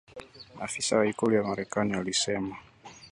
[0.59, 2.55] afisa wa ikulu ya Marekani alisema